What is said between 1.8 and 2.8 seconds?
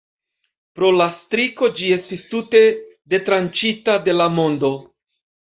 ĝi estis tute